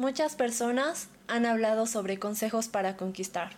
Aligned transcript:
Muchas 0.00 0.34
personas 0.34 1.08
han 1.28 1.44
hablado 1.44 1.84
sobre 1.84 2.18
consejos 2.18 2.68
para 2.68 2.96
conquistar. 2.96 3.50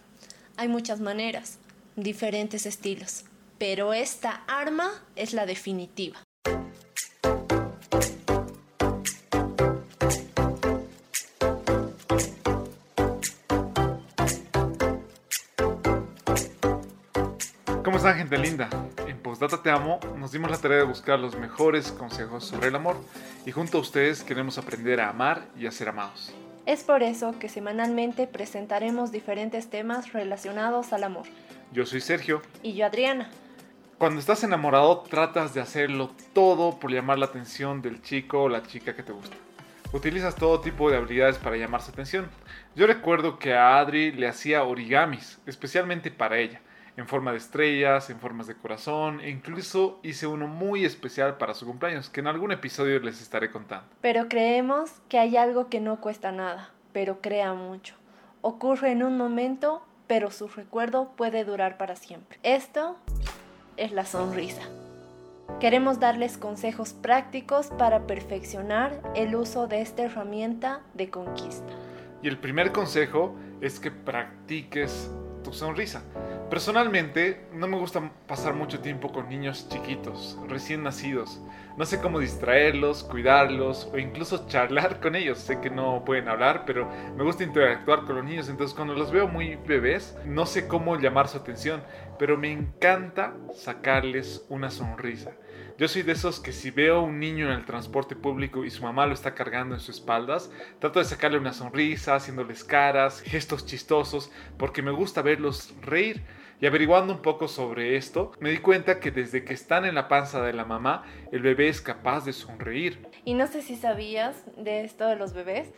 Hay 0.57 0.67
muchas 0.67 0.99
maneras, 0.99 1.59
diferentes 1.95 2.67
estilos, 2.67 3.27
pero 3.59 3.93
esta 3.93 4.43
arma 4.49 4.91
es 5.15 5.35
la 5.35 5.47
definitiva. 5.47 6.19
¿Cómo 17.85 17.99
están 17.99 18.17
gente 18.17 18.37
linda? 18.37 18.69
Postdata 19.43 19.65
Te 19.65 19.71
Amo 19.71 19.99
nos 20.19 20.31
dimos 20.31 20.53
la 20.53 20.57
tarea 20.57 20.79
de 20.79 20.85
buscar 20.85 21.19
los 21.19 21.35
mejores 21.35 21.91
consejos 21.91 22.45
sobre 22.45 22.69
el 22.69 22.77
amor 22.77 22.97
y 23.45 23.51
junto 23.51 23.79
a 23.79 23.81
ustedes 23.81 24.23
queremos 24.23 24.57
aprender 24.57 25.01
a 25.01 25.09
amar 25.09 25.49
y 25.59 25.67
a 25.67 25.73
ser 25.73 25.89
amados. 25.89 26.33
Es 26.65 26.85
por 26.85 27.03
eso 27.03 27.37
que 27.41 27.49
semanalmente 27.49 28.29
presentaremos 28.29 29.11
diferentes 29.11 29.69
temas 29.69 30.13
relacionados 30.13 30.93
al 30.93 31.03
amor. 31.03 31.25
Yo 31.73 31.85
soy 31.87 32.01
Sergio. 32.01 32.41
Y 32.63 32.75
yo 32.75 32.87
Adriana. 32.87 33.31
Cuando 33.99 34.21
estás 34.21 34.45
enamorado 34.45 35.01
tratas 35.01 35.55
de 35.55 35.61
hacerlo 35.61 36.13
todo 36.33 36.79
por 36.79 36.93
llamar 36.93 37.19
la 37.19 37.27
atención 37.27 37.83
del 37.83 38.01
chico 38.01 38.45
o 38.45 38.49
la 38.49 38.63
chica 38.63 38.95
que 38.95 39.03
te 39.03 39.11
gusta. 39.11 39.37
Utilizas 39.93 40.37
todo 40.37 40.61
tipo 40.61 40.89
de 40.89 40.99
habilidades 40.99 41.39
para 41.39 41.57
llamar 41.57 41.83
su 41.83 41.91
atención. 41.91 42.29
Yo 42.77 42.87
recuerdo 42.87 43.41
que 43.41 43.55
a 43.55 43.81
Adri 43.81 44.13
le 44.13 44.29
hacía 44.29 44.63
origamis, 44.63 45.41
especialmente 45.47 46.13
para 46.13 46.39
ella 46.39 46.61
en 46.97 47.07
forma 47.07 47.33
de 47.33 47.39
estrellas, 47.39 48.11
en 48.11 48.19
formas 48.19 48.47
de 48.47 48.55
corazón, 48.55 49.21
e 49.21 49.31
incluso 49.31 49.99
hice 50.03 50.27
uno 50.27 50.47
muy 50.47 50.85
especial 50.85 51.39
para 51.39 51.55
su 51.55 51.67
cumpleaños, 51.67 52.11
que 52.11 52.21
en 52.21 52.27
algún 52.27 52.53
episodio 52.53 52.99
les 53.01 53.23
estaré 53.23 53.51
contando. 53.51 53.87
Pero 54.01 54.29
creemos 54.29 54.91
que 55.09 55.19
hay 55.19 55.37
algo 55.37 55.69
que 55.69 55.81
no 55.81 56.01
cuesta 56.01 56.33
nada, 56.33 56.71
pero 56.93 57.21
crea 57.21 57.55
mucho. 57.55 57.95
Ocurre 58.43 58.93
en 58.93 59.03
un 59.03 59.17
momento, 59.17 59.83
pero 60.07 60.31
su 60.31 60.49
recuerdo 60.49 61.13
puede 61.17 61.45
durar 61.45 61.79
para 61.79 61.97
siempre. 61.97 62.39
Esto 62.43 62.97
es 63.77 63.93
la 63.93 64.05
sonrisa. 64.05 64.63
Queremos 65.61 66.01
darles 66.01 66.39
consejos 66.39 66.93
prácticos 66.93 67.69
para 67.69 68.07
perfeccionar 68.07 69.01
el 69.15 69.35
uso 69.35 69.67
de 69.67 69.81
esta 69.81 70.03
herramienta 70.03 70.81
de 70.95 71.09
conquista. 71.09 71.73
Y 72.23 72.29
el 72.29 72.39
primer 72.39 72.73
consejo 72.73 73.35
es 73.61 73.81
que 73.81 73.91
practiques 73.91 75.11
tu 75.43 75.53
sonrisa. 75.53 76.03
Personalmente, 76.51 77.47
no 77.55 77.67
me 77.67 77.79
gusta 77.79 78.13
pasar 78.27 78.55
mucho 78.55 78.81
tiempo 78.81 79.11
con 79.11 79.29
niños 79.29 79.69
chiquitos, 79.69 80.39
recién 80.49 80.83
nacidos. 80.83 81.41
No 81.79 81.87
sé 81.87 82.01
cómo 82.01 82.19
distraerlos, 82.19 83.03
cuidarlos 83.05 83.89
o 83.93 83.99
incluso 83.99 84.47
charlar 84.49 85.01
con 85.01 85.17
ellos. 85.17 85.39
Sé 85.39 85.61
que 85.61 85.71
no 85.71 86.05
pueden 86.05 86.29
hablar, 86.29 86.65
pero 86.67 86.89
me 87.17 87.25
gusta 87.25 87.45
interactuar 87.45 88.05
con 88.05 88.17
los 88.17 88.25
niños. 88.25 88.49
Entonces, 88.49 88.75
cuando 88.75 88.95
los 88.95 89.11
veo 89.11 89.29
muy 89.29 89.57
bebés, 89.57 90.17
no 90.27 90.45
sé 90.45 90.69
cómo 90.69 90.99
llamar 90.99 91.29
su 91.29 91.39
atención, 91.39 91.83
pero 92.19 92.37
me 92.37 92.53
encanta 92.53 93.35
sacarles 93.55 94.45
una 94.49 94.71
sonrisa. 94.71 95.33
Yo 95.83 95.89
soy 95.89 96.03
de 96.03 96.13
esos 96.13 96.39
que 96.39 96.53
si 96.53 96.71
veo 96.71 96.99
a 96.99 97.03
un 97.03 97.19
niño 97.19 97.47
en 97.47 97.59
el 97.59 97.65
transporte 97.65 98.15
público 98.15 98.65
y 98.65 98.71
su 98.71 98.85
mamá 98.85 99.05
lo 99.05 99.15
está 99.15 99.35
cargando 99.35 99.75
en 99.75 99.81
sus 99.81 99.97
espaldas, 99.97 100.49
trato 100.79 101.01
de 101.01 101.05
sacarle 101.05 101.39
una 101.39 101.53
sonrisa, 101.53 102.15
haciéndoles 102.15 102.63
caras, 102.63 103.21
gestos 103.21 103.67
chistosos, 103.67 104.31
porque 104.59 104.81
me 104.81 104.93
gusta 104.93 105.23
verlos 105.23 105.75
reír. 105.81 106.23
Y 106.61 106.67
averiguando 106.67 107.13
un 107.13 107.21
poco 107.21 107.49
sobre 107.49 107.97
esto, 107.97 108.31
me 108.39 108.51
di 108.51 108.59
cuenta 108.59 109.01
que 109.01 109.11
desde 109.11 109.45
que 109.45 109.55
están 109.55 109.85
en 109.85 109.97
la 109.97 110.07
panza 110.07 110.41
de 110.41 110.53
la 110.53 110.65
mamá, 110.65 111.03
el 111.33 111.43
bebé 111.43 111.67
es 111.67 111.81
capaz 111.81 112.25
de 112.25 112.33
sonreír. 112.33 113.05
Y 113.25 113.35
no 113.35 113.49
sé 113.49 113.61
si 113.61 113.75
sabías 113.75 114.37
de 114.57 114.85
esto 114.85 115.09
de 115.09 115.17
los 115.17 115.33
bebés, 115.33 115.73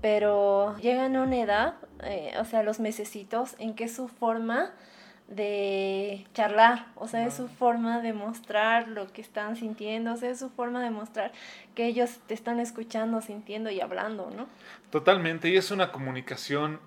pero 0.00 0.76
llegan 0.76 1.16
a 1.16 1.22
una 1.22 1.40
edad, 1.40 1.74
eh, 2.04 2.32
o 2.38 2.44
sea, 2.44 2.62
los 2.62 2.78
mesecitos, 2.78 3.56
en 3.58 3.74
que 3.74 3.88
su 3.88 4.06
forma 4.06 4.72
de 5.28 6.26
charlar, 6.32 6.86
o 6.94 7.06
sea, 7.06 7.26
es 7.26 7.34
su 7.34 7.48
forma 7.48 8.00
de 8.00 8.14
mostrar 8.14 8.88
lo 8.88 9.12
que 9.12 9.20
están 9.20 9.56
sintiendo, 9.56 10.14
o 10.14 10.16
sea, 10.16 10.30
es 10.30 10.38
su 10.38 10.48
forma 10.48 10.82
de 10.82 10.90
mostrar 10.90 11.32
que 11.74 11.86
ellos 11.86 12.18
te 12.26 12.32
están 12.32 12.60
escuchando, 12.60 13.20
sintiendo 13.20 13.70
y 13.70 13.80
hablando, 13.80 14.30
¿no? 14.34 14.46
Totalmente, 14.90 15.50
y 15.50 15.56
es 15.56 15.70
una 15.70 15.92
comunicación 15.92 16.80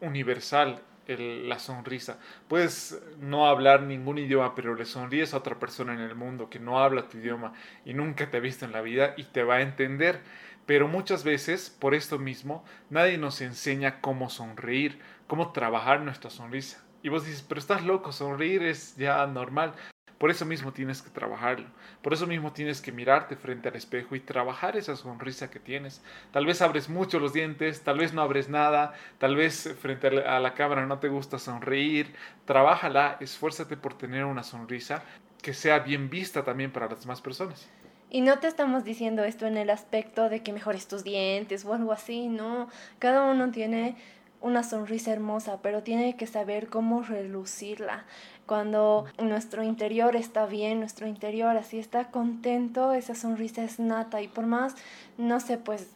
universal. 0.00 0.80
la 1.08 1.58
sonrisa. 1.58 2.18
Puedes 2.48 3.02
no 3.18 3.46
hablar 3.46 3.82
ningún 3.82 4.18
idioma, 4.18 4.54
pero 4.54 4.74
le 4.74 4.84
sonríes 4.84 5.32
a 5.32 5.38
otra 5.38 5.58
persona 5.58 5.94
en 5.94 6.00
el 6.00 6.14
mundo 6.14 6.50
que 6.50 6.58
no 6.60 6.80
habla 6.80 7.08
tu 7.08 7.16
idioma 7.16 7.54
y 7.86 7.94
nunca 7.94 8.30
te 8.30 8.36
ha 8.36 8.40
visto 8.40 8.66
en 8.66 8.72
la 8.72 8.82
vida 8.82 9.14
y 9.16 9.24
te 9.24 9.42
va 9.42 9.54
a 9.56 9.62
entender. 9.62 10.20
Pero 10.66 10.86
muchas 10.86 11.24
veces, 11.24 11.70
por 11.70 11.94
esto 11.94 12.18
mismo, 12.18 12.62
nadie 12.90 13.16
nos 13.16 13.40
enseña 13.40 14.02
cómo 14.02 14.28
sonreír, 14.28 15.00
cómo 15.26 15.52
trabajar 15.52 16.02
nuestra 16.02 16.28
sonrisa. 16.28 16.84
Y 17.02 17.08
vos 17.08 17.24
dices, 17.24 17.44
pero 17.48 17.60
estás 17.60 17.84
loco, 17.84 18.12
sonreír 18.12 18.62
es 18.62 18.96
ya 18.96 19.26
normal. 19.26 19.74
Por 20.18 20.32
eso 20.32 20.44
mismo 20.44 20.72
tienes 20.72 21.00
que 21.00 21.10
trabajarlo. 21.10 21.66
Por 22.02 22.12
eso 22.12 22.26
mismo 22.26 22.52
tienes 22.52 22.80
que 22.80 22.90
mirarte 22.90 23.36
frente 23.36 23.68
al 23.68 23.76
espejo 23.76 24.16
y 24.16 24.20
trabajar 24.20 24.76
esa 24.76 24.96
sonrisa 24.96 25.48
que 25.48 25.60
tienes. 25.60 26.02
Tal 26.32 26.44
vez 26.44 26.60
abres 26.60 26.88
mucho 26.88 27.20
los 27.20 27.32
dientes, 27.32 27.82
tal 27.82 27.98
vez 27.98 28.12
no 28.12 28.22
abres 28.22 28.48
nada, 28.48 28.94
tal 29.18 29.36
vez 29.36 29.76
frente 29.80 30.08
a 30.08 30.40
la 30.40 30.54
cámara 30.54 30.86
no 30.86 30.98
te 30.98 31.08
gusta 31.08 31.38
sonreír. 31.38 32.12
Trabájala, 32.46 33.16
esfuérzate 33.20 33.76
por 33.76 33.96
tener 33.96 34.24
una 34.24 34.42
sonrisa 34.42 35.04
que 35.40 35.54
sea 35.54 35.78
bien 35.78 36.10
vista 36.10 36.42
también 36.42 36.72
para 36.72 36.88
las 36.88 37.02
demás 37.02 37.20
personas. 37.20 37.68
Y 38.10 38.22
no 38.22 38.38
te 38.38 38.48
estamos 38.48 38.84
diciendo 38.84 39.22
esto 39.22 39.46
en 39.46 39.56
el 39.56 39.70
aspecto 39.70 40.28
de 40.28 40.42
que 40.42 40.52
mejores 40.52 40.88
tus 40.88 41.04
dientes 41.04 41.64
o 41.64 41.74
algo 41.74 41.92
así, 41.92 42.28
no. 42.28 42.68
Cada 42.98 43.22
uno 43.30 43.50
tiene 43.50 43.96
una 44.40 44.62
sonrisa 44.62 45.12
hermosa, 45.12 45.60
pero 45.62 45.82
tiene 45.82 46.16
que 46.16 46.26
saber 46.26 46.68
cómo 46.68 47.02
relucirla. 47.02 48.04
Cuando 48.46 49.06
nuestro 49.18 49.62
interior 49.62 50.16
está 50.16 50.46
bien, 50.46 50.80
nuestro 50.80 51.06
interior 51.06 51.56
así 51.56 51.78
está 51.78 52.10
contento, 52.10 52.92
esa 52.92 53.14
sonrisa 53.14 53.62
es 53.62 53.78
nata 53.78 54.22
y 54.22 54.28
por 54.28 54.46
más, 54.46 54.74
no 55.18 55.40
sé, 55.40 55.58
pues 55.58 55.90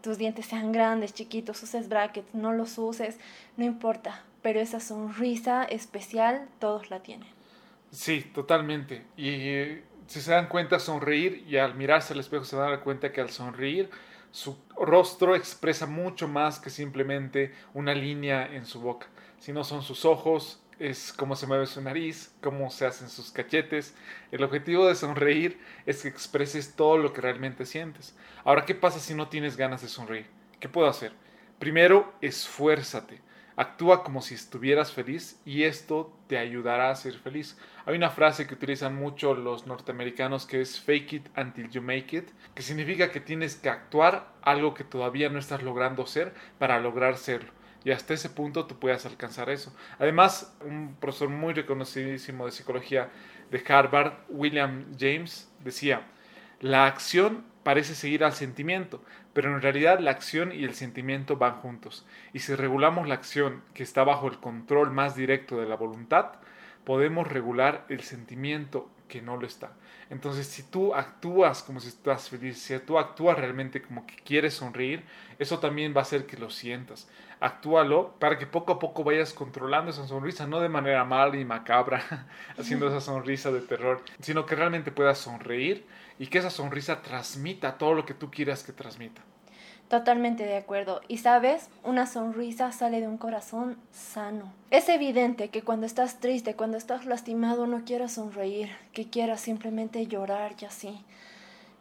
tus 0.00 0.18
dientes 0.18 0.46
sean 0.46 0.72
grandes, 0.72 1.14
chiquitos, 1.14 1.62
uses 1.62 1.88
brackets, 1.88 2.34
no 2.34 2.52
los 2.52 2.76
uses, 2.78 3.18
no 3.56 3.64
importa, 3.64 4.24
pero 4.42 4.60
esa 4.60 4.80
sonrisa 4.80 5.64
especial 5.64 6.48
todos 6.58 6.90
la 6.90 7.00
tienen. 7.00 7.28
Sí, 7.90 8.22
totalmente. 8.34 9.04
Y 9.16 9.28
eh, 9.28 9.84
si 10.06 10.20
se 10.20 10.32
dan 10.32 10.48
cuenta, 10.48 10.78
sonreír 10.78 11.44
y 11.46 11.58
al 11.58 11.74
mirarse 11.74 12.14
al 12.14 12.20
espejo 12.20 12.44
se 12.44 12.56
dan 12.56 12.80
cuenta 12.80 13.12
que 13.12 13.20
al 13.20 13.30
sonreír 13.30 13.90
su 14.32 14.56
rostro 14.76 15.36
expresa 15.36 15.86
mucho 15.86 16.26
más 16.26 16.58
que 16.58 16.70
simplemente 16.70 17.54
una 17.74 17.94
línea 17.94 18.46
en 18.46 18.64
su 18.64 18.80
boca, 18.80 19.06
sino 19.38 19.62
son 19.62 19.82
sus 19.82 20.04
ojos, 20.06 20.62
es 20.78 21.12
cómo 21.12 21.36
se 21.36 21.46
mueve 21.46 21.66
su 21.66 21.80
nariz, 21.82 22.34
cómo 22.40 22.70
se 22.70 22.86
hacen 22.86 23.08
sus 23.08 23.30
cachetes. 23.30 23.94
El 24.32 24.42
objetivo 24.42 24.88
de 24.88 24.94
sonreír 24.94 25.60
es 25.86 26.02
que 26.02 26.08
expreses 26.08 26.74
todo 26.74 26.96
lo 26.96 27.12
que 27.12 27.20
realmente 27.20 27.66
sientes. 27.66 28.16
Ahora, 28.42 28.64
¿qué 28.64 28.74
pasa 28.74 28.98
si 28.98 29.14
no 29.14 29.28
tienes 29.28 29.56
ganas 29.56 29.82
de 29.82 29.88
sonreír? 29.88 30.26
¿Qué 30.58 30.68
puedo 30.68 30.88
hacer? 30.88 31.12
Primero, 31.58 32.12
esfuérzate. 32.20 33.20
Actúa 33.56 34.02
como 34.02 34.22
si 34.22 34.34
estuvieras 34.34 34.92
feliz 34.92 35.40
y 35.44 35.64
esto 35.64 36.16
te 36.26 36.38
ayudará 36.38 36.90
a 36.90 36.96
ser 36.96 37.14
feliz. 37.18 37.58
Hay 37.84 37.96
una 37.96 38.10
frase 38.10 38.46
que 38.46 38.54
utilizan 38.54 38.94
mucho 38.94 39.34
los 39.34 39.66
norteamericanos 39.66 40.46
que 40.46 40.60
es 40.60 40.80
fake 40.80 41.12
it 41.12 41.28
until 41.36 41.68
you 41.70 41.82
make 41.82 42.16
it, 42.16 42.30
que 42.54 42.62
significa 42.62 43.10
que 43.10 43.20
tienes 43.20 43.56
que 43.56 43.68
actuar 43.68 44.32
algo 44.42 44.74
que 44.74 44.84
todavía 44.84 45.28
no 45.28 45.38
estás 45.38 45.62
logrando 45.62 46.06
ser 46.06 46.32
para 46.58 46.80
lograr 46.80 47.18
serlo. 47.18 47.52
Y 47.84 47.90
hasta 47.90 48.14
ese 48.14 48.30
punto 48.30 48.66
tú 48.66 48.78
puedas 48.78 49.06
alcanzar 49.06 49.50
eso. 49.50 49.74
Además, 49.98 50.56
un 50.60 50.94
profesor 51.00 51.28
muy 51.28 51.52
reconocidísimo 51.52 52.46
de 52.46 52.52
psicología 52.52 53.10
de 53.50 53.62
Harvard, 53.68 54.14
William 54.28 54.86
James, 54.98 55.52
decía, 55.60 56.06
la 56.60 56.86
acción 56.86 57.44
parece 57.62 57.94
seguir 57.94 58.24
al 58.24 58.32
sentimiento, 58.32 59.02
pero 59.32 59.54
en 59.54 59.62
realidad 59.62 60.00
la 60.00 60.10
acción 60.10 60.52
y 60.52 60.64
el 60.64 60.74
sentimiento 60.74 61.36
van 61.36 61.56
juntos. 61.56 62.06
Y 62.32 62.40
si 62.40 62.54
regulamos 62.54 63.08
la 63.08 63.14
acción 63.14 63.62
que 63.74 63.82
está 63.82 64.04
bajo 64.04 64.28
el 64.28 64.38
control 64.38 64.90
más 64.90 65.16
directo 65.16 65.60
de 65.60 65.68
la 65.68 65.76
voluntad, 65.76 66.32
podemos 66.84 67.28
regular 67.28 67.84
el 67.88 68.00
sentimiento 68.00 68.90
que 69.08 69.22
no 69.22 69.36
lo 69.36 69.46
está. 69.46 69.72
Entonces, 70.08 70.46
si 70.46 70.62
tú 70.62 70.94
actúas 70.94 71.62
como 71.62 71.80
si 71.80 71.88
estás 71.88 72.28
feliz, 72.28 72.58
si 72.58 72.78
tú 72.80 72.98
actúas 72.98 73.38
realmente 73.38 73.80
como 73.80 74.06
que 74.06 74.14
quieres 74.16 74.54
sonreír, 74.54 75.04
eso 75.38 75.58
también 75.58 75.94
va 75.94 76.00
a 76.00 76.02
hacer 76.02 76.26
que 76.26 76.36
lo 76.36 76.50
sientas. 76.50 77.08
Actúalo 77.40 78.14
para 78.18 78.38
que 78.38 78.46
poco 78.46 78.72
a 78.72 78.78
poco 78.78 79.04
vayas 79.04 79.32
controlando 79.32 79.90
esa 79.90 80.06
sonrisa, 80.06 80.46
no 80.46 80.60
de 80.60 80.68
manera 80.68 81.04
mala 81.04 81.36
y 81.36 81.44
macabra, 81.44 82.26
haciendo 82.58 82.88
esa 82.88 83.00
sonrisa 83.00 83.50
de 83.50 83.60
terror, 83.60 84.02
sino 84.20 84.46
que 84.46 84.54
realmente 84.54 84.92
puedas 84.92 85.18
sonreír 85.18 85.86
y 86.18 86.26
que 86.26 86.38
esa 86.38 86.50
sonrisa 86.50 87.02
transmita 87.02 87.78
todo 87.78 87.94
lo 87.94 88.04
que 88.04 88.14
tú 88.14 88.30
quieras 88.30 88.62
que 88.62 88.72
transmita. 88.72 89.22
Totalmente 89.88 90.46
de 90.46 90.56
acuerdo. 90.56 91.02
Y 91.06 91.18
sabes, 91.18 91.68
una 91.84 92.06
sonrisa 92.06 92.72
sale 92.72 93.02
de 93.02 93.08
un 93.08 93.18
corazón 93.18 93.76
sano. 93.90 94.50
Es 94.70 94.88
evidente 94.88 95.50
que 95.50 95.60
cuando 95.60 95.84
estás 95.84 96.18
triste, 96.18 96.54
cuando 96.54 96.78
estás 96.78 97.04
lastimado, 97.04 97.66
no 97.66 97.84
quieras 97.84 98.12
sonreír, 98.12 98.70
que 98.94 99.10
quieras 99.10 99.42
simplemente 99.42 100.06
llorar 100.06 100.54
y 100.58 100.64
así. 100.64 101.04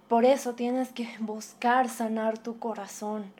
Por 0.09 0.25
eso 0.25 0.55
tienes 0.55 0.89
que 0.89 1.07
buscar 1.19 1.87
sanar 1.87 2.37
tu 2.37 2.59
corazón. 2.59 3.31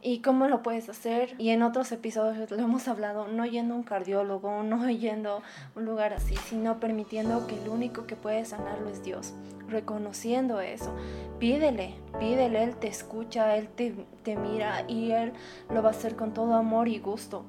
¿Y 0.00 0.20
cómo 0.20 0.46
lo 0.46 0.62
puedes 0.62 0.88
hacer? 0.88 1.34
Y 1.38 1.50
en 1.50 1.62
otros 1.62 1.90
episodios 1.90 2.52
lo 2.52 2.58
hemos 2.58 2.86
hablado, 2.86 3.26
no 3.26 3.44
yendo 3.44 3.74
a 3.74 3.78
un 3.78 3.82
cardiólogo, 3.82 4.62
no 4.62 4.88
yendo 4.88 5.38
a 5.38 5.42
un 5.78 5.84
lugar 5.84 6.12
así, 6.12 6.36
sino 6.36 6.78
permitiendo 6.78 7.46
que 7.48 7.60
el 7.60 7.68
único 7.68 8.06
que 8.06 8.14
puede 8.14 8.44
sanarlo 8.44 8.88
es 8.90 9.02
Dios, 9.02 9.34
reconociendo 9.68 10.60
eso. 10.60 10.94
Pídele, 11.40 11.94
pídele, 12.20 12.62
Él 12.62 12.76
te 12.76 12.86
escucha, 12.86 13.56
Él 13.56 13.68
te, 13.68 13.94
te 14.22 14.36
mira 14.36 14.84
y 14.86 15.10
Él 15.10 15.32
lo 15.68 15.82
va 15.82 15.88
a 15.88 15.92
hacer 15.92 16.14
con 16.14 16.32
todo 16.32 16.54
amor 16.54 16.86
y 16.86 17.00
gusto. 17.00 17.44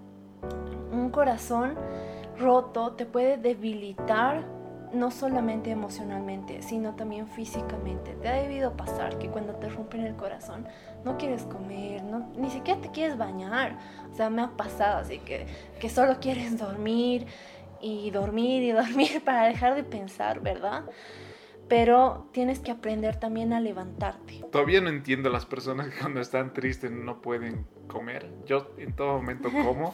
Un 0.91 1.11
corazón 1.11 1.75
roto 2.39 2.93
te 2.93 3.05
puede 3.05 3.37
debilitar 3.37 4.43
no 4.93 5.11
solamente 5.11 5.71
emocionalmente, 5.71 6.61
sino 6.61 6.95
también 6.95 7.27
físicamente. 7.27 8.13
Te 8.13 8.27
ha 8.27 8.33
debido 8.33 8.75
pasar 8.75 9.17
que 9.17 9.29
cuando 9.29 9.53
te 9.55 9.69
rompen 9.69 10.05
el 10.05 10.15
corazón 10.15 10.67
no 11.03 11.17
quieres 11.17 11.43
comer, 11.43 12.03
no, 12.03 12.29
ni 12.35 12.49
siquiera 12.49 12.81
te 12.81 12.89
quieres 12.89 13.17
bañar. 13.17 13.77
O 14.11 14.15
sea, 14.15 14.29
me 14.29 14.41
ha 14.41 14.49
pasado 14.49 14.99
así 14.99 15.19
que, 15.19 15.45
que 15.79 15.89
solo 15.89 16.19
quieres 16.19 16.57
dormir 16.57 17.27
y 17.81 18.11
dormir 18.11 18.63
y 18.63 18.71
dormir 18.71 19.21
para 19.25 19.43
dejar 19.43 19.75
de 19.75 19.83
pensar, 19.83 20.39
¿verdad? 20.39 20.83
Pero 21.69 22.27
tienes 22.33 22.59
que 22.59 22.71
aprender 22.71 23.17
también 23.17 23.53
a 23.53 23.61
levantarte. 23.61 24.43
Todavía 24.51 24.81
no 24.81 24.89
entiendo 24.89 25.29
a 25.29 25.31
las 25.31 25.45
personas 25.45 25.89
que 25.89 25.99
cuando 25.99 26.19
están 26.19 26.53
tristes 26.53 26.91
no 26.91 27.21
pueden 27.21 27.65
comer. 27.87 28.29
Yo 28.45 28.73
en 28.77 28.93
todo 28.93 29.17
momento 29.17 29.49
como. 29.51 29.93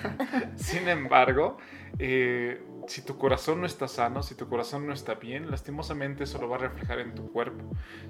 Sin 0.56 0.88
embargo, 0.88 1.58
eh, 1.98 2.62
si 2.86 3.02
tu 3.02 3.18
corazón 3.18 3.60
no 3.60 3.66
está 3.66 3.88
sano, 3.88 4.22
si 4.22 4.34
tu 4.34 4.48
corazón 4.48 4.86
no 4.86 4.92
está 4.92 5.14
bien, 5.14 5.50
lastimosamente 5.50 6.24
eso 6.24 6.40
lo 6.40 6.48
va 6.48 6.56
a 6.56 6.60
reflejar 6.60 7.00
en 7.00 7.14
tu 7.14 7.30
cuerpo. 7.30 7.64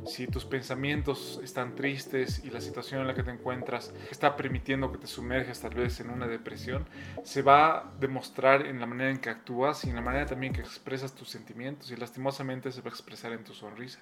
Si 0.06 0.27
tus 0.27 0.45
pensamientos 0.45 1.41
están 1.43 1.75
tristes 1.75 2.45
y 2.45 2.51
la 2.51 2.61
situación 2.61 3.01
en 3.01 3.06
la 3.06 3.15
que 3.15 3.23
te 3.23 3.31
encuentras 3.31 3.95
está 4.11 4.37
permitiendo 4.37 4.93
que 4.93 4.99
te 4.99 5.06
sumerges 5.06 5.61
tal 5.61 5.75
vez 5.75 6.01
en 6.01 6.11
una 6.11 6.27
depresión, 6.27 6.87
se 7.25 7.43
va 7.43 7.79
a 7.79 7.93
demostrar 7.99 8.67
en 8.67 8.81
la 8.81 8.87
manera 8.87 9.11
en 9.11 9.19
que 9.19 9.31
actúas 9.31 9.85
y 9.85 9.91
en 9.91 9.97
la 9.97 10.03
manera 10.03 10.27
también 10.27 10.53
que 10.53 10.61
expresas 10.61 11.15
tus 11.15 11.29
sentimientos 11.29 11.91
y 11.91 11.97
lastimosamente 11.97 12.73
se 12.73 12.81
va 12.81 12.89
a 12.89 12.93
expresar 13.00 13.32
en 13.32 13.44
tu 13.44 13.55
sonrisa. 13.55 14.00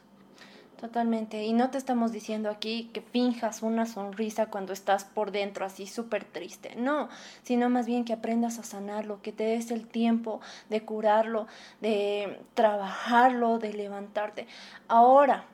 Totalmente. 0.81 1.45
Y 1.45 1.55
no 1.55 1.71
te 1.71 1.79
estamos 1.79 2.13
diciendo 2.13 2.51
aquí 2.51 2.91
que 2.93 3.01
finjas 3.01 3.63
una 3.63 3.85
sonrisa 3.85 4.47
cuando 4.47 4.73
estás 4.73 5.05
por 5.05 5.33
dentro 5.33 5.67
así 5.67 5.89
súper 5.89 6.25
triste. 6.25 6.77
No, 6.77 7.09
sino 7.43 7.69
más 7.69 7.87
bien 7.87 8.05
que 8.05 8.13
aprendas 8.13 8.61
a 8.61 8.63
sanarlo, 8.63 9.21
que 9.21 9.33
te 9.33 9.43
des 9.43 9.73
el 9.73 9.89
tiempo 9.89 10.41
de 10.71 10.85
curarlo, 10.85 11.49
de 11.81 12.39
trabajarlo, 12.55 13.59
de 13.59 13.73
levantarte. 13.73 14.47
Ahora, 14.87 15.47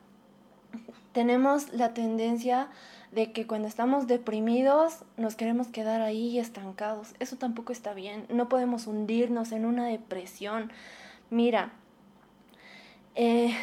tenemos 1.11 1.73
la 1.73 1.95
tendencia 1.95 2.69
de 3.11 3.31
que 3.31 3.47
cuando 3.47 3.67
estamos 3.67 4.05
deprimidos 4.05 5.05
nos 5.17 5.35
queremos 5.35 5.69
quedar 5.69 6.01
ahí 6.01 6.37
estancados. 6.37 7.15
Eso 7.19 7.37
tampoco 7.37 7.71
está 7.71 7.95
bien. 7.95 8.27
No 8.29 8.47
podemos 8.47 8.85
hundirnos 8.85 9.53
en 9.53 9.65
una 9.65 9.87
depresión. 9.87 10.71
Mira, 11.31 11.71
eh, 13.15 13.55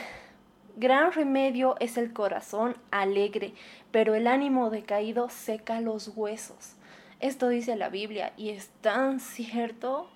Gran 0.76 1.12
remedio 1.12 1.76
es 1.80 1.98
el 1.98 2.14
corazón 2.14 2.76
alegre, 2.90 3.52
pero 3.90 4.14
el 4.14 4.26
ánimo 4.26 4.70
decaído 4.70 5.28
seca 5.28 5.82
los 5.82 6.08
huesos. 6.16 6.76
Esto 7.20 7.48
dice 7.48 7.76
la 7.76 7.90
Biblia 7.90 8.32
y 8.38 8.50
es 8.50 8.70
tan 8.80 9.20
cierto. 9.20 10.08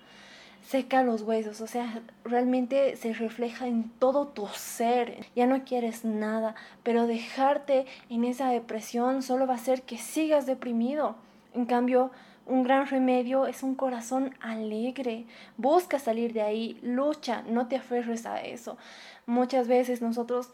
Seca 0.63 1.03
los 1.03 1.21
huesos, 1.21 1.61
o 1.61 1.67
sea, 1.67 2.01
realmente 2.25 2.95
se 2.95 3.13
refleja 3.13 3.67
en 3.67 3.91
todo 3.99 4.27
tu 4.27 4.47
ser. 4.47 5.27
Ya 5.35 5.45
no 5.45 5.63
quieres 5.63 6.03
nada, 6.03 6.55
pero 6.81 7.05
dejarte 7.05 7.85
en 8.09 8.23
esa 8.23 8.49
depresión 8.49 9.21
solo 9.21 9.45
va 9.45 9.53
a 9.53 9.57
hacer 9.57 9.83
que 9.83 9.97
sigas 9.99 10.47
deprimido. 10.47 11.15
En 11.53 11.67
cambio, 11.67 12.09
un 12.47 12.63
gran 12.63 12.87
remedio 12.87 13.45
es 13.45 13.63
un 13.63 13.75
corazón 13.75 14.33
alegre. 14.39 15.25
Busca 15.57 15.99
salir 15.99 16.33
de 16.33 16.41
ahí, 16.41 16.79
lucha, 16.81 17.43
no 17.47 17.67
te 17.67 17.75
aferres 17.75 18.25
a 18.25 18.41
eso. 18.41 18.77
Muchas 19.25 19.67
veces 19.67 20.01
nosotros 20.01 20.49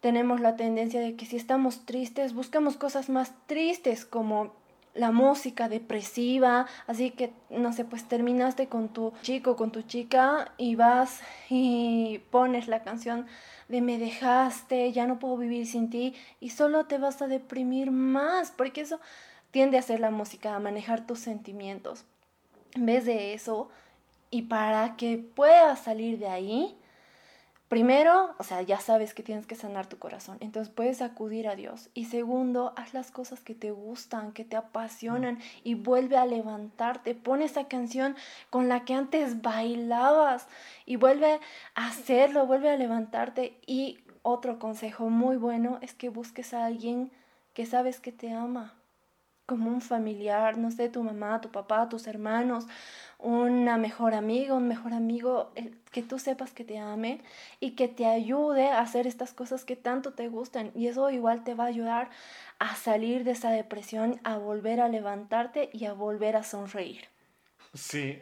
tenemos 0.00 0.40
la 0.40 0.56
tendencia 0.56 1.00
de 1.00 1.16
que 1.16 1.26
si 1.26 1.36
estamos 1.36 1.84
tristes, 1.84 2.34
buscamos 2.34 2.76
cosas 2.76 3.08
más 3.08 3.32
tristes 3.46 4.04
como 4.04 4.52
la 4.94 5.12
música 5.12 5.68
depresiva, 5.68 6.66
así 6.86 7.10
que 7.10 7.32
no 7.50 7.72
sé, 7.72 7.84
pues 7.84 8.06
terminaste 8.08 8.66
con 8.66 8.88
tu 8.88 9.12
chico, 9.22 9.56
con 9.56 9.70
tu 9.70 9.82
chica 9.82 10.52
y 10.56 10.74
vas 10.74 11.20
y 11.48 12.20
pones 12.30 12.68
la 12.68 12.82
canción 12.82 13.26
de 13.68 13.80
me 13.80 13.98
dejaste, 13.98 14.90
ya 14.92 15.06
no 15.06 15.18
puedo 15.18 15.36
vivir 15.36 15.66
sin 15.66 15.90
ti 15.90 16.14
y 16.40 16.50
solo 16.50 16.86
te 16.86 16.98
vas 16.98 17.22
a 17.22 17.28
deprimir 17.28 17.90
más, 17.90 18.50
porque 18.50 18.80
eso 18.80 18.98
tiende 19.50 19.76
a 19.76 19.80
hacer 19.80 20.00
la 20.00 20.10
música, 20.10 20.54
a 20.54 20.60
manejar 20.60 21.06
tus 21.06 21.18
sentimientos. 21.18 22.04
En 22.74 22.86
vez 22.86 23.04
de 23.04 23.34
eso, 23.34 23.68
y 24.30 24.42
para 24.42 24.96
que 24.96 25.18
puedas 25.18 25.80
salir 25.80 26.18
de 26.18 26.28
ahí, 26.28 26.76
primero, 27.68 28.34
o 28.38 28.42
sea, 28.42 28.62
ya 28.62 28.78
sabes 28.78 29.14
que 29.14 29.22
tienes 29.22 29.46
que 29.46 29.54
sanar 29.54 29.86
tu 29.86 29.98
corazón, 29.98 30.36
entonces 30.40 30.72
puedes 30.72 31.00
acudir 31.00 31.48
a 31.48 31.54
Dios. 31.54 31.90
Y 31.94 32.06
segundo, 32.06 32.72
haz 32.76 32.92
las 32.94 33.10
cosas 33.10 33.40
que 33.40 33.54
te 33.54 33.70
gustan, 33.70 34.32
que 34.32 34.44
te 34.44 34.56
apasionan 34.56 35.38
y 35.64 35.74
vuelve 35.74 36.16
a 36.16 36.26
levantarte. 36.26 37.14
Pon 37.14 37.42
esa 37.42 37.68
canción 37.68 38.16
con 38.50 38.68
la 38.68 38.84
que 38.84 38.94
antes 38.94 39.40
bailabas 39.40 40.46
y 40.84 40.96
vuelve 40.96 41.40
a 41.74 41.88
hacerlo, 41.88 42.46
vuelve 42.46 42.70
a 42.70 42.76
levantarte. 42.76 43.58
Y 43.66 44.00
otro 44.22 44.58
consejo 44.58 45.08
muy 45.08 45.36
bueno 45.36 45.78
es 45.80 45.94
que 45.94 46.10
busques 46.10 46.52
a 46.52 46.66
alguien 46.66 47.10
que 47.54 47.66
sabes 47.66 47.98
que 47.98 48.12
te 48.12 48.30
ama, 48.30 48.77
como 49.48 49.70
un 49.70 49.80
familiar, 49.80 50.58
no 50.58 50.70
sé, 50.70 50.90
tu 50.90 51.02
mamá, 51.02 51.40
tu 51.40 51.50
papá, 51.50 51.88
tus 51.88 52.06
hermanos, 52.06 52.66
una 53.18 53.78
mejor 53.78 54.12
amiga, 54.12 54.52
un 54.52 54.68
mejor 54.68 54.92
amigo, 54.92 55.50
que 55.90 56.02
tú 56.02 56.18
sepas 56.18 56.52
que 56.52 56.64
te 56.64 56.78
ame 56.78 57.22
y 57.58 57.70
que 57.70 57.88
te 57.88 58.04
ayude 58.04 58.68
a 58.68 58.80
hacer 58.80 59.06
estas 59.06 59.32
cosas 59.32 59.64
que 59.64 59.74
tanto 59.74 60.12
te 60.12 60.28
gustan. 60.28 60.70
Y 60.74 60.88
eso 60.88 61.08
igual 61.10 61.44
te 61.44 61.54
va 61.54 61.64
a 61.64 61.68
ayudar 61.68 62.10
a 62.58 62.76
salir 62.76 63.24
de 63.24 63.30
esa 63.30 63.50
depresión, 63.50 64.20
a 64.22 64.36
volver 64.36 64.80
a 64.82 64.88
levantarte 64.88 65.70
y 65.72 65.86
a 65.86 65.94
volver 65.94 66.36
a 66.36 66.42
sonreír. 66.42 67.08
Sí, 67.72 68.20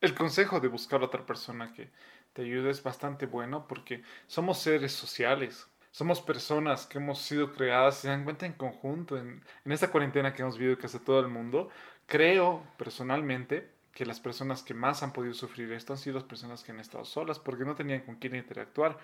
el 0.00 0.14
consejo 0.14 0.60
de 0.60 0.68
buscar 0.68 1.02
a 1.02 1.06
otra 1.06 1.26
persona 1.26 1.72
que 1.72 1.90
te 2.32 2.42
ayude 2.42 2.70
es 2.70 2.82
bastante 2.84 3.26
bueno 3.26 3.66
porque 3.66 4.04
somos 4.28 4.58
seres 4.58 4.92
sociales. 4.92 5.69
Somos 5.90 6.20
personas 6.20 6.86
que 6.86 6.98
hemos 6.98 7.20
sido 7.20 7.52
creadas, 7.52 7.96
se 7.98 8.08
dan 8.08 8.24
cuenta 8.24 8.46
en 8.46 8.52
conjunto, 8.52 9.18
en, 9.18 9.42
en 9.64 9.72
esta 9.72 9.90
cuarentena 9.90 10.32
que 10.32 10.42
hemos 10.42 10.56
vivido 10.58 10.78
casi 10.78 10.98
todo 11.00 11.20
el 11.20 11.28
mundo. 11.28 11.68
Creo 12.06 12.64
personalmente 12.76 13.70
que 13.92 14.06
las 14.06 14.20
personas 14.20 14.62
que 14.62 14.72
más 14.72 15.02
han 15.02 15.12
podido 15.12 15.34
sufrir 15.34 15.72
esto 15.72 15.92
han 15.92 15.98
sido 15.98 16.14
las 16.14 16.24
personas 16.24 16.62
que 16.62 16.72
han 16.72 16.80
estado 16.80 17.04
solas 17.04 17.38
porque 17.38 17.64
no 17.64 17.74
tenían 17.74 18.00
con 18.00 18.16
quién 18.16 18.36
interactuar. 18.36 18.98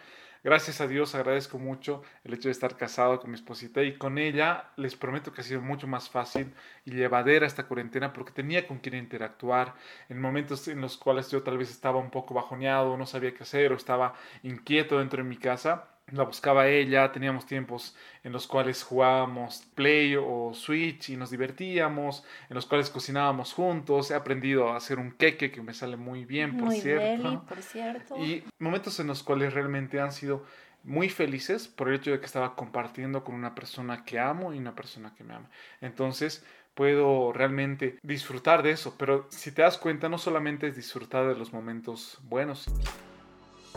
Gracias 0.44 0.80
a 0.80 0.87
Dios 0.87 1.14
agradezco 1.14 1.58
mucho 1.58 2.02
el 2.22 2.34
hecho 2.34 2.49
de 2.49 2.52
estar 2.52 2.76
casado 2.76 3.18
con 3.18 3.30
mi 3.30 3.34
esposita 3.34 3.82
y 3.82 3.99
con 3.99 4.16
ella 4.16 4.70
les 4.76 4.94
prometo 4.94 5.32
que 5.32 5.40
ha 5.40 5.44
sido 5.44 5.61
mucho 5.61 5.88
más 5.88 6.08
fácil 6.08 6.54
y 6.84 6.92
llevadera 6.92 7.46
esta 7.46 7.66
cuarentena 7.66 8.12
porque 8.12 8.32
tenía 8.32 8.66
con 8.68 8.78
quién 8.78 8.94
interactuar 8.94 9.75
en 10.08 10.20
momentos 10.20 10.68
en 10.68 10.80
los 10.80 10.96
cuales 10.96 11.30
yo 11.30 11.42
tal 11.42 11.58
vez 11.58 11.70
estaba 11.70 11.99
un 11.99 12.11
poco 12.11 12.34
bajoneado, 12.34 12.96
no 12.96 13.06
sabía 13.06 13.34
qué 13.34 13.42
hacer 13.42 13.72
o 13.72 13.76
estaba 13.76 14.14
inquieto 14.44 14.99
dentro 15.00 15.22
de 15.22 15.28
mi 15.28 15.37
casa 15.37 15.95
la 16.12 16.22
buscaba 16.22 16.68
ella, 16.68 17.10
teníamos 17.10 17.46
tiempos 17.46 17.96
en 18.22 18.32
los 18.32 18.46
cuales 18.46 18.82
jugábamos 18.84 19.66
Play 19.75 20.14
o 20.16 20.52
Switch 20.54 21.10
y 21.10 21.16
nos 21.16 21.30
divertíamos, 21.30 22.25
en 22.48 22.54
los 22.54 22.66
cuales 22.66 22.90
cocinábamos 22.90 23.52
juntos, 23.52 24.10
he 24.10 24.14
aprendido 24.14 24.68
a 24.68 24.76
hacer 24.76 24.98
un 24.98 25.10
queque 25.12 25.50
que 25.50 25.62
me 25.62 25.75
sale 25.75 25.96
muy 25.96 26.25
bien, 26.25 26.56
por, 26.58 26.72
cierto. 26.72 27.44
por 27.48 27.62
cierto. 27.62 28.16
Y 28.18 28.44
momentos 28.58 29.00
en 29.00 29.08
los 29.08 29.22
cuales 29.25 29.52
realmente 29.52 30.00
han 30.00 30.12
sido 30.12 30.44
muy 30.84 31.08
felices 31.08 31.66
por 31.66 31.88
el 31.88 31.96
hecho 31.96 32.12
de 32.12 32.20
que 32.20 32.26
estaba 32.26 32.54
compartiendo 32.54 33.25
con 33.25 33.34
una 33.34 33.56
persona 33.56 34.04
que 34.04 34.20
amo 34.20 34.54
y 34.54 34.58
una 34.58 34.76
persona 34.76 35.12
que 35.12 35.25
me 35.25 35.34
ama. 35.34 35.50
Entonces, 35.80 36.44
puedo 36.75 37.32
realmente 37.32 37.98
disfrutar 38.02 38.62
de 38.62 38.70
eso, 38.70 38.94
pero 38.96 39.26
si 39.30 39.50
te 39.50 39.62
das 39.62 39.76
cuenta, 39.76 40.08
no 40.08 40.18
solamente 40.18 40.68
es 40.68 40.76
disfrutar 40.76 41.26
de 41.26 41.34
los 41.34 41.52
momentos 41.52 42.18
buenos, 42.22 42.66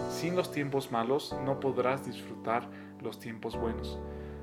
sin 0.09 0.35
los 0.35 0.51
tiempos 0.51 0.91
malos 0.91 1.35
no 1.45 1.59
podrás 1.59 2.05
disfrutar 2.05 2.69
los 3.01 3.19
tiempos 3.19 3.57
buenos. 3.57 3.99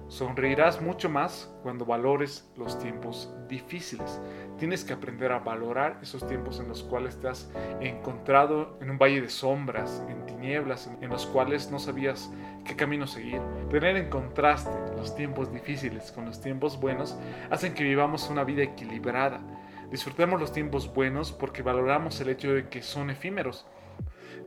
Sonreirás 0.09 0.81
mucho 0.81 1.09
más 1.09 1.53
cuando 1.65 1.85
valores 1.85 2.49
los 2.57 2.79
tiempos 2.79 3.35
difíciles. 3.49 4.21
Tienes 4.57 4.85
que 4.85 4.93
aprender 4.93 5.33
a 5.33 5.41
valorar 5.41 5.99
esos 6.01 6.25
tiempos 6.29 6.61
en 6.61 6.69
los 6.69 6.85
cuales 6.85 7.19
te 7.21 7.29
encontrado 7.81 8.79
en 8.81 8.91
un 8.91 8.99
valle 8.99 9.21
de 9.21 9.29
sombras, 9.29 10.05
en 10.09 10.25
tinieblas, 10.25 10.89
en 11.01 11.11
los 11.11 11.27
cuales 11.27 11.73
no 11.73 11.81
sabías 11.81 12.31
qué 12.65 12.77
camino 12.77 13.09
seguir. 13.09 13.41
Tener 13.69 13.97
en 13.97 14.09
contraste 14.09 14.71
los 14.97 15.17
tiempos 15.17 15.53
difíciles 15.53 16.13
con 16.13 16.25
los 16.25 16.41
tiempos 16.41 16.79
buenos 16.79 17.19
hacen 17.51 17.75
que 17.75 17.83
vivamos 17.83 18.31
una 18.31 18.45
vida 18.45 18.63
equilibrada. 18.63 19.41
Disfrutemos 19.91 20.41
los 20.41 20.53
tiempos 20.53 20.93
buenos 20.95 21.33
porque 21.33 21.63
valoramos 21.63 22.21
el 22.21 22.29
hecho 22.29 22.53
de 22.53 22.69
que 22.69 22.83
son 22.83 23.11
efímeros 23.11 23.67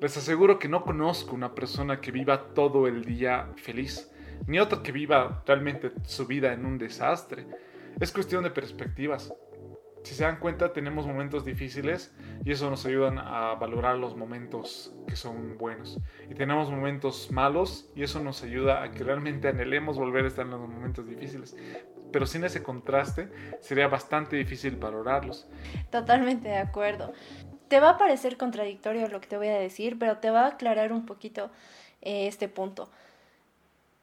les 0.02 0.18
aseguro 0.18 0.60
que 0.60 0.68
no 0.68 0.84
conozco 0.84 1.36
una 1.36 1.54
persona 1.56 2.02
que 2.02 2.12
viva 2.12 2.54
todo 2.54 2.88
el 2.88 3.06
día 3.06 3.50
feliz, 3.58 4.12
ni 4.48 4.60
otra 4.60 4.82
que 4.82 4.92
viva 4.92 5.44
realmente 5.46 5.92
su 6.04 6.26
vida 6.26 6.54
en 6.54 6.66
un 6.66 6.78
desastre. 6.78 7.46
Es 8.00 8.12
cuestión 8.12 8.44
de 8.44 8.52
perspectivas. 8.52 9.34
Si 10.04 10.16
se 10.16 10.24
dan 10.24 10.40
cuenta, 10.40 10.72
tenemos 10.72 11.06
momentos 11.06 11.44
difíciles 11.44 12.16
y 12.46 12.52
eso 12.52 12.70
nos 12.70 12.86
ayuda 12.86 13.10
a 13.20 13.56
valorar 13.56 13.98
los 13.98 14.16
momentos 14.16 14.96
que 15.08 15.16
son 15.16 15.58
buenos. 15.58 16.00
Y 16.30 16.36
tenemos 16.36 16.72
momentos 16.72 17.30
malos 17.32 17.90
y 17.96 18.04
eso 18.04 18.22
nos 18.22 18.42
ayuda 18.44 18.82
a 18.82 18.92
que 18.92 19.04
realmente 19.04 19.50
anhelemos 19.50 19.98
volver 19.98 20.24
a 20.24 20.30
estar 20.30 20.46
en 20.46 20.52
los 20.52 20.62
momentos 20.62 21.06
difíciles. 21.06 21.56
Pero 22.12 22.26
sin 22.26 22.44
ese 22.44 22.64
contraste 22.64 23.30
sería 23.60 23.88
bastante 23.88 24.38
difícil 24.38 24.78
valorarlos. 24.78 25.48
Totalmente 25.92 26.48
de 26.48 26.58
acuerdo. 26.58 27.14
Te 27.70 27.80
va 27.80 27.92
a 27.92 27.98
parecer 27.98 28.36
contradictorio 28.36 29.08
lo 29.08 29.22
que 29.22 29.28
te 29.28 29.38
voy 29.38 29.48
a 29.48 29.60
decir, 29.60 29.98
pero 30.00 30.18
te 30.18 30.32
va 30.32 30.42
a 30.42 30.48
aclarar 30.48 30.92
un 30.92 31.06
poquito 31.06 31.52
eh, 32.02 32.28
este 32.28 32.50
punto. 32.50 32.90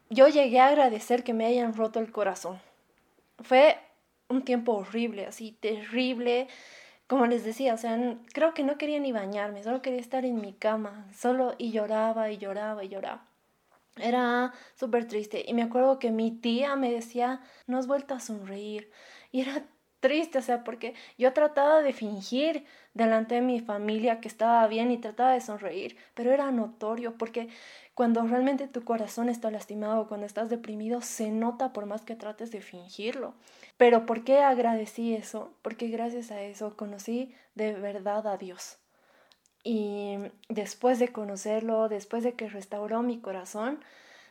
Yo 0.09 0.29
llegué 0.29 0.59
a 0.59 0.67
agradecer 0.67 1.23
que 1.23 1.33
me 1.33 1.45
hayan 1.45 1.75
roto 1.75 1.99
el 1.99 2.11
corazón. 2.11 2.59
Fue 3.39 3.77
un 4.29 4.43
tiempo 4.43 4.73
horrible, 4.73 5.25
así 5.25 5.51
terrible. 5.51 6.47
Como 7.07 7.25
les 7.25 7.43
decía, 7.43 7.73
o 7.73 7.77
sea, 7.77 7.97
creo 8.33 8.53
que 8.53 8.63
no 8.63 8.77
quería 8.77 8.99
ni 8.99 9.11
bañarme, 9.11 9.63
solo 9.63 9.81
quería 9.81 9.99
estar 9.99 10.25
en 10.25 10.39
mi 10.41 10.53
cama, 10.53 11.07
solo 11.13 11.55
y 11.57 11.71
lloraba 11.71 12.31
y 12.31 12.37
lloraba 12.37 12.83
y 12.83 12.89
lloraba. 12.89 13.25
Era 13.97 14.53
súper 14.75 15.07
triste 15.07 15.43
y 15.45 15.53
me 15.53 15.63
acuerdo 15.63 15.99
que 15.99 16.11
mi 16.11 16.31
tía 16.31 16.75
me 16.75 16.91
decía, 16.91 17.41
no 17.65 17.77
has 17.77 17.87
vuelto 17.87 18.13
a 18.13 18.19
sonreír. 18.19 18.91
Y 19.31 19.41
era 19.41 19.65
triste, 19.99 20.37
o 20.37 20.41
sea, 20.41 20.63
porque 20.63 20.93
yo 21.17 21.33
trataba 21.33 21.81
de 21.81 21.93
fingir 21.93 22.65
delante 22.93 23.35
de 23.35 23.41
mi 23.41 23.59
familia 23.59 24.19
que 24.19 24.27
estaba 24.27 24.65
bien 24.67 24.91
y 24.91 24.97
trataba 24.97 25.33
de 25.33 25.41
sonreír, 25.41 25.97
pero 26.13 26.31
era 26.31 26.51
notorio 26.51 27.17
porque 27.17 27.49
cuando 27.93 28.21
realmente 28.21 28.67
tu 28.67 28.83
corazón 28.83 29.27
está 29.27 29.49
lastimado, 29.49 30.07
cuando 30.07 30.27
estás 30.27 30.49
deprimido, 30.49 31.01
se 31.01 31.31
nota 31.31 31.73
por 31.73 31.87
más 31.87 32.03
que 32.03 32.15
trates 32.15 32.51
de 32.51 32.61
fingirlo. 32.61 33.33
Pero 33.77 34.05
¿por 34.05 34.23
qué 34.23 34.41
agradecí 34.41 35.15
eso? 35.15 35.51
Porque 35.63 35.87
gracias 35.87 36.29
a 36.29 36.41
eso 36.41 36.77
conocí 36.77 37.33
de 37.55 37.73
verdad 37.73 38.27
a 38.27 38.37
Dios. 38.37 38.77
Y 39.63 40.17
después 40.47 40.99
de 40.99 41.09
conocerlo, 41.09 41.89
después 41.89 42.23
de 42.23 42.33
que 42.33 42.47
restauró 42.47 43.01
mi 43.01 43.19
corazón, 43.19 43.79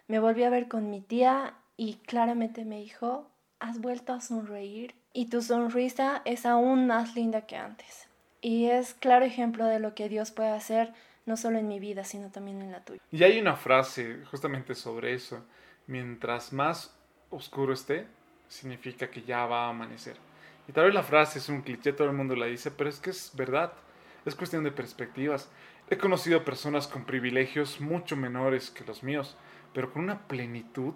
me 0.06 0.20
volví 0.20 0.44
a 0.44 0.50
ver 0.50 0.68
con 0.68 0.88
mi 0.88 1.00
tía 1.00 1.56
y 1.76 1.94
claramente 1.94 2.64
me 2.64 2.78
dijo, 2.78 3.28
has 3.66 3.80
vuelto 3.80 4.12
a 4.12 4.20
sonreír 4.20 4.94
y 5.12 5.28
tu 5.28 5.42
sonrisa 5.42 6.22
es 6.24 6.46
aún 6.46 6.86
más 6.86 7.16
linda 7.16 7.46
que 7.46 7.56
antes. 7.56 8.08
Y 8.40 8.66
es 8.66 8.94
claro 8.94 9.24
ejemplo 9.24 9.64
de 9.64 9.80
lo 9.80 9.94
que 9.94 10.08
Dios 10.08 10.30
puede 10.30 10.50
hacer, 10.50 10.92
no 11.24 11.36
solo 11.36 11.58
en 11.58 11.66
mi 11.66 11.80
vida, 11.80 12.04
sino 12.04 12.30
también 12.30 12.62
en 12.62 12.70
la 12.70 12.84
tuya. 12.84 13.00
Y 13.10 13.24
hay 13.24 13.40
una 13.40 13.56
frase 13.56 14.24
justamente 14.30 14.74
sobre 14.76 15.14
eso. 15.14 15.44
Mientras 15.88 16.52
más 16.52 16.96
oscuro 17.30 17.72
esté, 17.72 18.06
significa 18.48 19.10
que 19.10 19.22
ya 19.22 19.46
va 19.46 19.66
a 19.66 19.70
amanecer. 19.70 20.16
Y 20.68 20.72
tal 20.72 20.84
vez 20.84 20.94
la 20.94 21.02
frase 21.02 21.40
es 21.40 21.48
un 21.48 21.62
cliché, 21.62 21.92
todo 21.92 22.08
el 22.08 22.16
mundo 22.16 22.36
la 22.36 22.46
dice, 22.46 22.70
pero 22.70 22.88
es 22.88 23.00
que 23.00 23.10
es 23.10 23.32
verdad. 23.34 23.72
Es 24.24 24.36
cuestión 24.36 24.62
de 24.62 24.70
perspectivas. 24.70 25.48
He 25.90 25.98
conocido 25.98 26.44
personas 26.44 26.86
con 26.86 27.04
privilegios 27.04 27.80
mucho 27.80 28.16
menores 28.16 28.70
que 28.70 28.84
los 28.84 29.02
míos, 29.02 29.36
pero 29.72 29.92
con 29.92 30.02
una 30.02 30.26
plenitud 30.28 30.94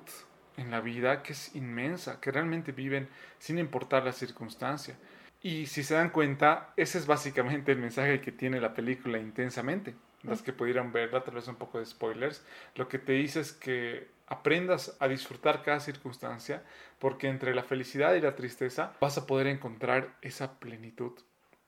en 0.61 0.71
la 0.71 0.81
vida 0.81 1.23
que 1.23 1.33
es 1.33 1.55
inmensa, 1.57 2.21
que 2.21 2.31
realmente 2.31 2.73
viven 2.73 3.09
sin 3.39 3.59
importar 3.59 4.05
la 4.05 4.13
circunstancia. 4.13 4.97
Y 5.43 5.67
si 5.67 5.83
se 5.83 5.95
dan 5.95 6.11
cuenta, 6.11 6.73
ese 6.77 6.99
es 6.99 7.07
básicamente 7.07 7.73
el 7.73 7.79
mensaje 7.79 8.21
que 8.21 8.31
tiene 8.31 8.61
la 8.61 8.75
película 8.75 9.19
intensamente. 9.19 9.95
Las 10.23 10.43
que 10.43 10.53
pudieran 10.53 10.93
verla, 10.93 11.25
tal 11.25 11.37
vez 11.37 11.49
un 11.49 11.57
poco 11.57 11.79
de 11.79 11.87
spoilers, 11.87 12.45
lo 12.75 12.89
que 12.89 12.99
te 12.99 13.13
dice 13.13 13.41
es 13.41 13.53
que 13.53 14.09
aprendas 14.27 14.97
a 15.01 15.09
disfrutar 15.09 15.63
cada 15.63 15.81
circunstancia, 15.81 16.63
porque 16.99 17.29
entre 17.29 17.55
la 17.55 17.65
felicidad 17.65 18.15
y 18.15 18.21
la 18.21 18.37
tristeza 18.37 18.93
vas 19.01 19.17
a 19.17 19.27
poder 19.27 19.47
encontrar 19.47 20.15
esa 20.21 20.59
plenitud. 20.59 21.13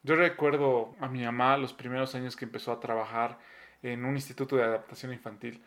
Yo 0.03 0.17
recuerdo 0.17 0.95
a 1.01 1.09
mi 1.09 1.25
mamá 1.25 1.57
los 1.57 1.73
primeros 1.73 2.15
años 2.15 2.37
que 2.37 2.45
empezó 2.45 2.73
a 2.73 2.81
trabajar 2.81 3.39
en 3.83 4.05
un 4.05 4.17
instituto 4.17 4.57
de 4.57 4.65
adaptación 4.65 5.15
infantil. 5.15 5.63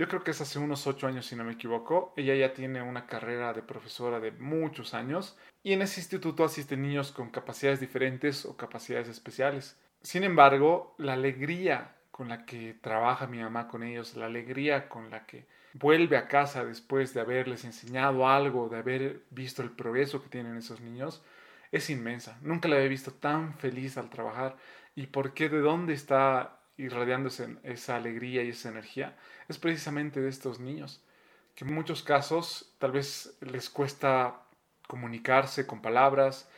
Yo 0.00 0.08
creo 0.08 0.24
que 0.24 0.30
es 0.30 0.40
hace 0.40 0.58
unos 0.58 0.86
ocho 0.86 1.06
años, 1.06 1.26
si 1.26 1.36
no 1.36 1.44
me 1.44 1.52
equivoco. 1.52 2.14
Ella 2.16 2.34
ya 2.34 2.54
tiene 2.54 2.80
una 2.80 3.06
carrera 3.06 3.52
de 3.52 3.60
profesora 3.60 4.18
de 4.18 4.30
muchos 4.30 4.94
años 4.94 5.36
y 5.62 5.74
en 5.74 5.82
ese 5.82 6.00
instituto 6.00 6.42
asisten 6.42 6.80
niños 6.80 7.12
con 7.12 7.28
capacidades 7.28 7.80
diferentes 7.80 8.46
o 8.46 8.56
capacidades 8.56 9.08
especiales. 9.08 9.78
Sin 10.00 10.24
embargo, 10.24 10.94
la 10.96 11.12
alegría 11.12 11.96
con 12.12 12.30
la 12.30 12.46
que 12.46 12.72
trabaja 12.80 13.26
mi 13.26 13.40
mamá 13.40 13.68
con 13.68 13.82
ellos, 13.82 14.16
la 14.16 14.24
alegría 14.24 14.88
con 14.88 15.10
la 15.10 15.26
que 15.26 15.46
vuelve 15.74 16.16
a 16.16 16.28
casa 16.28 16.64
después 16.64 17.12
de 17.12 17.20
haberles 17.20 17.66
enseñado 17.66 18.26
algo, 18.26 18.70
de 18.70 18.78
haber 18.78 19.24
visto 19.28 19.60
el 19.60 19.70
progreso 19.70 20.22
que 20.22 20.30
tienen 20.30 20.56
esos 20.56 20.80
niños, 20.80 21.22
es 21.72 21.90
inmensa. 21.90 22.38
Nunca 22.40 22.68
la 22.68 22.76
había 22.76 22.88
visto 22.88 23.12
tan 23.12 23.52
feliz 23.58 23.98
al 23.98 24.08
trabajar. 24.08 24.56
¿Y 24.94 25.08
por 25.08 25.34
qué? 25.34 25.50
¿De 25.50 25.60
dónde 25.60 25.92
está 25.92 26.59
irradiándose 26.80 27.56
esa 27.62 27.96
alegría 27.96 28.42
y 28.42 28.50
esa 28.50 28.70
energía, 28.70 29.16
es 29.48 29.58
precisamente 29.58 30.20
de 30.20 30.28
estos 30.28 30.60
niños, 30.60 31.02
que 31.54 31.64
en 31.64 31.74
muchos 31.74 32.02
casos 32.02 32.72
tal 32.78 32.92
vez 32.92 33.36
les 33.40 33.70
cuesta 33.70 34.42
comunicarse 34.86 35.66
con 35.66 35.82
palabras, 35.82 36.48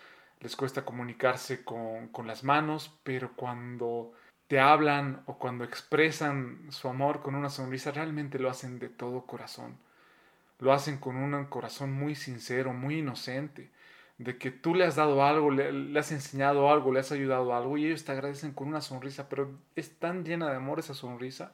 les 0.41 0.57
cuesta 0.57 0.85
comunicarse 0.85 1.65
con, 1.65 2.09
con 2.09 2.27
las 2.27 2.45
manos, 2.45 2.99
pero 3.05 3.33
cuando 3.35 4.13
te 4.49 4.61
hablan 4.61 5.23
o 5.27 5.39
cuando 5.39 5.65
expresan 5.65 6.67
su 6.71 6.89
amor 6.89 7.23
con 7.23 7.35
una 7.35 7.51
sonrisa, 7.51 7.91
realmente 7.91 8.39
lo 8.39 8.51
hacen 8.51 8.79
de 8.79 8.89
todo 8.89 9.27
corazón. 9.27 9.79
Lo 10.59 10.73
hacen 10.73 10.99
con 10.99 11.17
un 11.17 11.45
corazón 11.47 11.93
muy 11.93 12.15
sincero, 12.15 12.73
muy 12.73 12.99
inocente 12.99 13.71
de 14.23 14.39
que 14.39 14.51
tú 14.51 14.75
le 14.75 14.85
has 14.85 14.97
dado 14.97 15.25
algo, 15.25 15.51
le, 15.51 15.99
has 15.99 16.13
enseñado 16.13 16.71
algo, 16.71 16.93
le 16.93 17.01
has 17.01 17.13
ayudado 17.13 17.55
algo 17.55 17.77
y 17.77 17.87
ellos 17.87 18.05
te 18.05 18.13
agradecen 18.13 18.53
con 18.53 18.69
una 18.69 18.81
sonrisa, 18.81 19.29
pero 19.29 19.51
es 19.75 19.99
tan 19.99 20.25
llena 20.25 20.49
de 20.51 20.57
amor 20.57 20.79
esa 20.79 20.95
sonrisa 20.95 21.53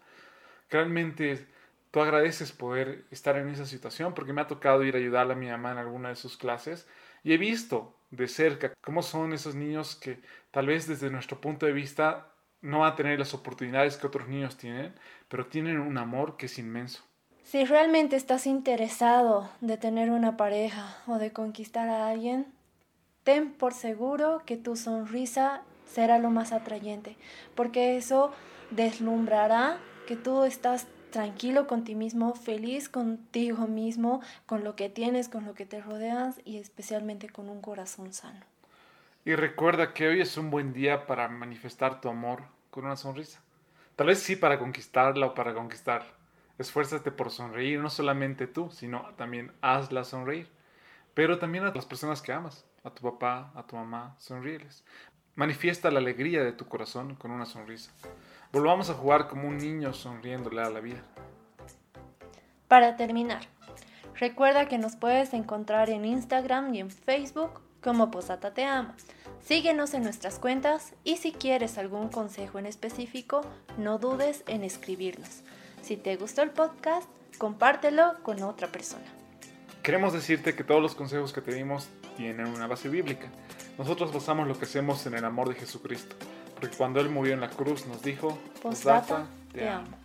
que 0.68 0.76
realmente 0.76 1.46
tú 1.90 2.00
agradeces 2.00 2.52
poder 2.52 3.04
estar 3.10 3.36
en 3.36 3.48
esa 3.48 3.64
situación 3.64 4.14
porque 4.14 4.32
me 4.32 4.40
ha 4.40 4.46
tocado 4.46 4.84
ir 4.84 4.94
a 4.94 4.98
ayudarle 4.98 5.32
a 5.32 5.36
mi 5.36 5.48
mamá 5.48 5.72
en 5.72 5.78
alguna 5.78 6.10
de 6.10 6.16
sus 6.16 6.36
clases 6.36 6.86
y 7.24 7.32
he 7.32 7.38
visto 7.38 7.96
de 8.10 8.28
cerca 8.28 8.72
cómo 8.82 9.02
son 9.02 9.32
esos 9.32 9.54
niños 9.54 9.96
que 9.96 10.20
tal 10.50 10.66
vez 10.66 10.86
desde 10.86 11.10
nuestro 11.10 11.40
punto 11.40 11.66
de 11.66 11.72
vista 11.72 12.32
no 12.60 12.80
van 12.80 12.92
a 12.92 12.96
tener 12.96 13.18
las 13.18 13.34
oportunidades 13.34 13.96
que 13.96 14.06
otros 14.06 14.28
niños 14.28 14.56
tienen, 14.56 14.94
pero 15.28 15.46
tienen 15.46 15.78
un 15.78 15.96
amor 15.96 16.36
que 16.36 16.46
es 16.46 16.58
inmenso. 16.58 17.02
Si 17.44 17.64
realmente 17.64 18.16
estás 18.16 18.46
interesado 18.46 19.48
de 19.60 19.78
tener 19.78 20.10
una 20.10 20.36
pareja 20.36 20.98
o 21.06 21.18
de 21.18 21.32
conquistar 21.32 21.88
a 21.88 22.08
alguien, 22.08 22.46
ten 23.28 23.52
por 23.52 23.74
seguro 23.74 24.40
que 24.46 24.56
tu 24.56 24.74
sonrisa 24.74 25.60
será 25.84 26.16
lo 26.18 26.30
más 26.30 26.50
atrayente, 26.50 27.14
porque 27.54 27.98
eso 27.98 28.32
deslumbrará 28.70 29.76
que 30.06 30.16
tú 30.16 30.44
estás 30.44 30.86
tranquilo 31.10 31.66
con 31.66 31.84
ti 31.84 31.94
mismo, 31.94 32.34
feliz 32.34 32.88
contigo 32.88 33.66
mismo, 33.66 34.22
con 34.46 34.64
lo 34.64 34.76
que 34.76 34.88
tienes, 34.88 35.28
con 35.28 35.44
lo 35.44 35.52
que 35.52 35.66
te 35.66 35.82
rodeas 35.82 36.40
y 36.46 36.56
especialmente 36.56 37.28
con 37.28 37.50
un 37.50 37.60
corazón 37.60 38.14
sano. 38.14 38.40
Y 39.26 39.34
recuerda 39.34 39.92
que 39.92 40.08
hoy 40.08 40.22
es 40.22 40.38
un 40.38 40.50
buen 40.50 40.72
día 40.72 41.06
para 41.06 41.28
manifestar 41.28 42.00
tu 42.00 42.08
amor 42.08 42.44
con 42.70 42.86
una 42.86 42.96
sonrisa. 42.96 43.42
Tal 43.94 44.06
vez 44.06 44.20
sí 44.20 44.36
para 44.36 44.58
conquistarla 44.58 45.26
o 45.26 45.34
para 45.34 45.52
conquistar 45.52 46.16
Esfuérzate 46.56 47.12
por 47.12 47.30
sonreír, 47.30 47.78
no 47.78 47.90
solamente 47.90 48.46
tú, 48.46 48.70
sino 48.70 49.14
también 49.16 49.52
hazla 49.60 50.02
sonreír. 50.02 50.48
Pero 51.14 51.38
también 51.38 51.64
a 51.64 51.72
las 51.72 51.86
personas 51.86 52.20
que 52.20 52.32
amas, 52.32 52.64
a 52.88 52.94
tu 52.94 53.02
papá, 53.02 53.52
a 53.54 53.62
tu 53.62 53.76
mamá, 53.76 54.16
sonríeles. 54.18 54.84
Manifiesta 55.34 55.90
la 55.90 56.00
alegría 56.00 56.42
de 56.42 56.52
tu 56.52 56.66
corazón 56.66 57.14
con 57.14 57.30
una 57.30 57.46
sonrisa. 57.46 57.92
Volvamos 58.52 58.90
a 58.90 58.94
jugar 58.94 59.28
como 59.28 59.46
un 59.46 59.58
niño 59.58 59.92
sonriéndole 59.92 60.62
a 60.62 60.70
la 60.70 60.80
vida. 60.80 61.02
Para 62.66 62.96
terminar, 62.96 63.42
recuerda 64.14 64.66
que 64.66 64.78
nos 64.78 64.96
puedes 64.96 65.32
encontrar 65.32 65.90
en 65.90 66.04
Instagram 66.04 66.74
y 66.74 66.80
en 66.80 66.90
Facebook 66.90 67.60
como 67.82 68.10
Posata 68.10 68.52
Te 68.52 68.64
Ama. 68.64 68.96
Síguenos 69.40 69.94
en 69.94 70.02
nuestras 70.02 70.38
cuentas 70.38 70.92
y 71.04 71.18
si 71.18 71.32
quieres 71.32 71.78
algún 71.78 72.08
consejo 72.08 72.58
en 72.58 72.66
específico, 72.66 73.42
no 73.76 73.98
dudes 73.98 74.42
en 74.46 74.64
escribirnos. 74.64 75.42
Si 75.82 75.96
te 75.96 76.16
gustó 76.16 76.42
el 76.42 76.50
podcast, 76.50 77.08
compártelo 77.38 78.14
con 78.22 78.42
otra 78.42 78.68
persona. 78.68 79.06
Queremos 79.82 80.12
decirte 80.12 80.54
que 80.54 80.64
todos 80.64 80.82
los 80.82 80.94
consejos 80.94 81.32
que 81.32 81.40
te 81.40 81.54
dimos 81.54 81.88
tienen 82.18 82.48
una 82.48 82.66
base 82.66 82.88
bíblica. 82.88 83.28
Nosotros 83.78 84.12
basamos 84.12 84.48
lo 84.48 84.58
que 84.58 84.64
hacemos 84.64 85.06
en 85.06 85.14
el 85.14 85.24
amor 85.24 85.48
de 85.48 85.54
Jesucristo, 85.54 86.16
porque 86.60 86.76
cuando 86.76 87.00
Él 87.00 87.08
murió 87.08 87.32
en 87.32 87.40
la 87.40 87.48
cruz 87.48 87.86
nos 87.86 88.02
dijo, 88.02 88.36
Postdata, 88.60 89.26
te 89.52 89.68
amo. 89.68 89.96